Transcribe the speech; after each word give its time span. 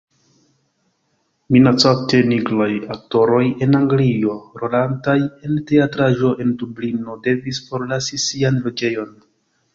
Minacate, 1.55 2.21
nigraj 2.31 2.69
aktoroj 2.95 3.43
el 3.67 3.77
Anglio, 3.81 4.39
rolantaj 4.63 5.15
en 5.27 5.61
teatraĵo 5.73 6.33
en 6.47 6.57
Dublino, 6.65 7.21
devis 7.31 7.63
forlasi 7.69 8.23
sian 8.27 8.61
loĝejon. 8.67 9.17